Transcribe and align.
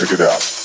Check 0.00 0.12
it 0.12 0.20
out. 0.22 0.59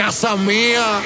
casa 0.00 0.34
mía. 0.34 1.02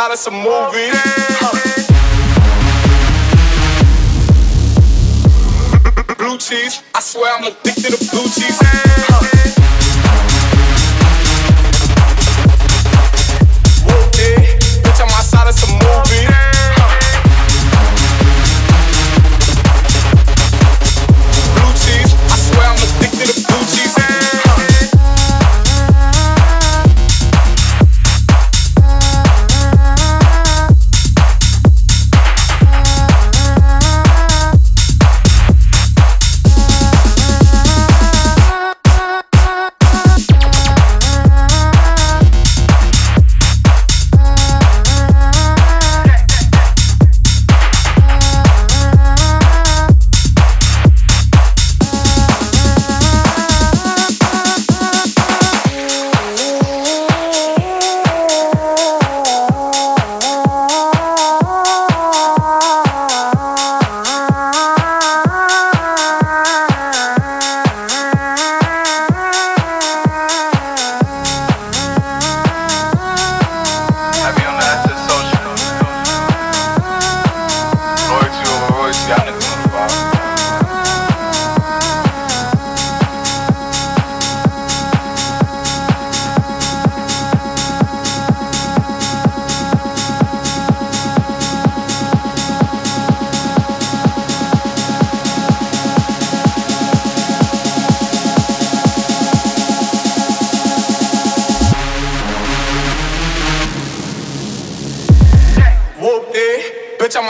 Outside 0.00 0.12
of 0.12 0.18
some 0.18 0.34
movie. 0.34 0.90
Blue 6.16 6.38
cheese, 6.38 6.82
I 6.94 7.00
swear 7.00 7.36
I'm 7.36 7.44
addicted 7.44 7.92
to 7.92 8.10
blue 8.10 8.28
cheese. 8.28 9.09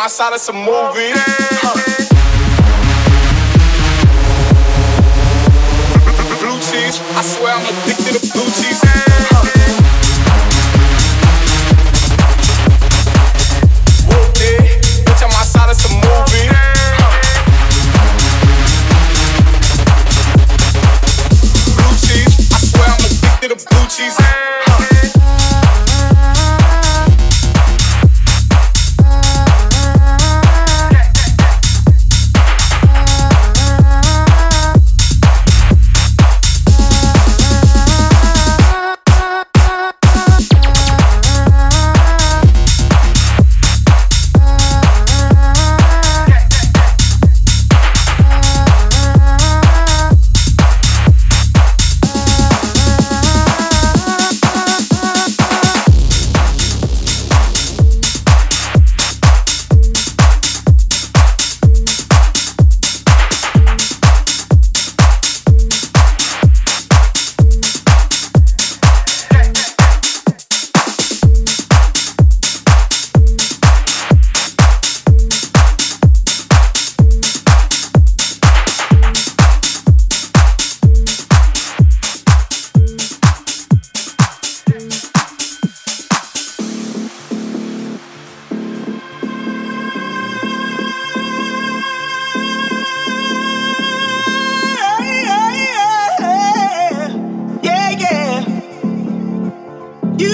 my 0.00 0.06
side 0.06 0.32
of 0.32 0.40
some 0.40 0.56
movie. 0.56 1.12
movies. 1.12 1.12
Huh. 1.60 1.76
I 7.18 7.22
swear 7.22 7.52
I'm 7.52 7.66
addicted 7.66 8.18
to 8.18 8.32
blue 8.32 8.46
cheese. 8.46 9.29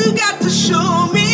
You 0.06 0.12
got 0.12 0.40
to 0.40 0.48
show 0.48 1.10
me. 1.12 1.25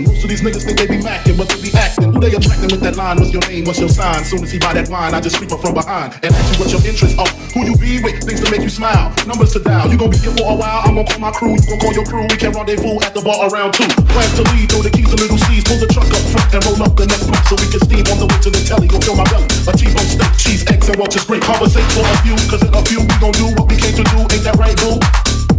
Most 0.00 0.24
of 0.24 0.30
these 0.30 0.40
niggas 0.40 0.64
think 0.64 0.78
they 0.80 0.86
be 0.88 0.96
macking, 0.96 1.36
but 1.36 1.52
they 1.52 1.60
be 1.60 1.68
acting. 1.76 2.12
Who 2.12 2.20
they 2.20 2.32
attracting 2.32 2.72
with 2.72 2.80
that 2.80 2.96
line? 2.96 3.20
What's 3.20 3.28
your 3.28 3.44
name? 3.44 3.68
What's 3.68 3.76
your 3.78 3.92
sign? 3.92 4.24
Soon 4.24 4.40
as 4.40 4.50
he 4.50 4.58
buy 4.58 4.72
that 4.72 4.88
wine, 4.88 5.12
I 5.12 5.20
just 5.20 5.36
sweep 5.36 5.52
up 5.52 5.60
from 5.60 5.74
behind 5.74 6.16
and 6.24 6.32
ask 6.32 6.46
you 6.48 6.56
what 6.64 6.72
your 6.72 6.80
interest 6.88 7.18
are. 7.20 7.28
Who 7.52 7.68
you 7.68 7.76
be 7.76 8.00
with? 8.00 8.24
Things 8.24 8.40
to 8.40 8.48
make 8.48 8.64
you 8.64 8.72
smile. 8.72 9.12
Numbers 9.28 9.52
to 9.52 9.60
dial. 9.60 9.92
You 9.92 10.00
gon' 10.00 10.08
be 10.08 10.16
here 10.16 10.32
for 10.32 10.48
a 10.48 10.56
while. 10.56 10.80
I'm 10.88 10.96
gonna 10.96 11.04
call 11.04 11.20
my 11.20 11.32
crew. 11.36 11.52
You 11.52 11.66
gon' 11.68 11.80
call 11.84 11.92
your 11.92 12.08
crew. 12.08 12.24
We 12.24 12.36
can 12.40 12.56
rendezvous 12.56 13.04
at 13.04 13.12
the 13.12 13.20
bar 13.20 13.52
around 13.52 13.76
two. 13.76 13.88
Plans 14.16 14.32
to 14.40 14.42
lead, 14.56 14.72
throw 14.72 14.80
the 14.80 14.88
keys 14.88 15.12
to 15.12 15.16
Lil' 15.20 15.36
Cease. 15.44 15.64
Pull 15.68 15.76
the 15.76 15.90
truck 15.92 16.08
up 16.08 16.24
front 16.32 16.48
and 16.56 16.62
roll 16.64 16.80
up 16.88 16.96
the 16.96 17.04
next 17.04 17.28
block 17.28 17.44
so 17.44 17.60
we 17.60 17.68
can 17.68 17.80
steam 17.84 18.04
on 18.08 18.16
the 18.16 18.28
way 18.32 18.38
to 18.40 18.48
the 18.48 18.62
telly. 18.64 18.88
Go 18.88 18.96
fill 18.96 19.16
my 19.20 19.28
belly. 19.28 19.44
A 19.68 19.72
T-bone 19.76 20.08
steak, 20.08 20.32
cheese, 20.40 20.62
eggs, 20.72 20.88
and 20.88 20.96
Welch's 20.96 21.28
great. 21.28 21.44
Conversate 21.44 21.84
for 21.92 22.06
a 22.06 22.16
few, 22.24 22.36
cause 22.48 22.64
in 22.64 22.72
a 22.72 22.80
few 22.88 23.04
we 23.04 23.14
gon' 23.20 23.36
do 23.36 23.52
what 23.60 23.68
we 23.68 23.76
came 23.76 23.92
to 23.92 24.04
do. 24.08 24.24
Ain't 24.32 24.44
that 24.48 24.56
right, 24.56 24.76
boo? 24.80 24.96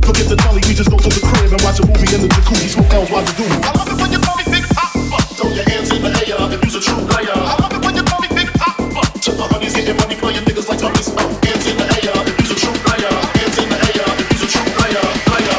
Forget 0.04 0.28
the 0.28 0.36
telly, 0.36 0.62
we 0.68 0.74
just 0.76 0.92
go 0.92 0.98
to 0.98 1.08
the 1.08 1.24
crib 1.24 1.52
and 1.54 1.62
watch 1.64 1.80
a 1.80 1.86
movie 1.88 2.12
in 2.14 2.22
the 2.22 2.28
jacuzzi. 2.28 2.68
Smoke 2.76 2.94
L's 2.94 3.10
while 3.10 3.24
you 3.24 3.34
do 3.40 3.46
I 3.64 3.72
love 3.72 3.88
it 3.88 3.96
when 3.96 4.12
you 4.12 4.20
call 4.20 4.36
me 4.36 4.44
Big 4.52 4.68
Poppa. 4.76 5.18
Throw 5.40 5.50
your 5.56 5.64
hands 5.64 5.92
in 5.96 6.04
the 6.04 6.12
air 6.12 6.44
if 6.52 6.60
you's 6.60 6.76
a 6.76 6.82
true 6.84 7.00
player. 7.08 7.32
I 7.32 7.56
love 7.64 7.72
it 7.72 7.80
when 7.80 7.96
you 7.96 8.04
call 8.04 8.20
me 8.20 8.28
Big 8.36 8.52
Poppa. 8.52 9.00
To 9.00 9.32
the 9.32 9.46
honeys 9.48 9.74
getting 9.74 9.96
money, 9.96 10.16
playing 10.20 10.44
niggas 10.44 10.68
like 10.68 10.84
dummies. 10.84 11.08
Oh, 11.16 11.24
hands 11.48 11.66
in 11.72 11.80
the 11.80 11.88
air 11.88 12.20
if 12.28 12.36
you's 12.36 12.52
a 12.52 12.58
true 12.60 12.76
player. 12.84 13.16
Hands 13.16 13.58
in 13.64 13.68
the 13.72 13.80
air 13.80 14.12
if 14.20 14.28
you's 14.28 14.44
a 14.44 14.50
true 14.52 14.68
player. 14.76 15.08
Player. 15.32 15.56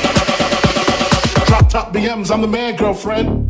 Drop 1.49 1.65
top 1.73 1.97
BMs, 1.97 2.29
I'm 2.29 2.45
the 2.45 2.49
man, 2.49 2.77
girlfriend. 2.77 3.49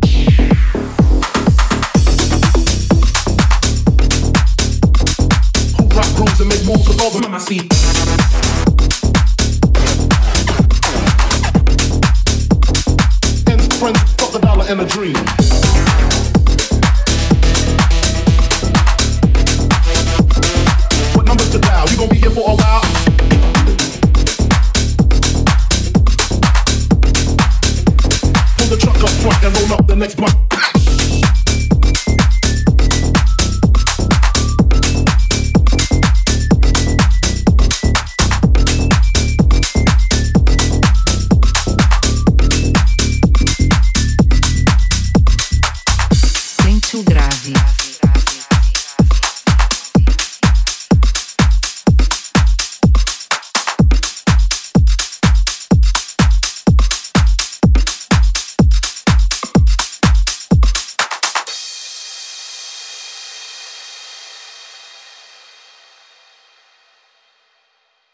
Who 5.75 5.83
rock 5.91 6.11
grooves 6.15 6.39
and 6.39 6.47
make 6.47 6.63
moves 6.63 6.87
with 6.87 7.03
all 7.03 7.11
the 7.11 7.19
mama 7.19 7.43
see. 7.43 7.74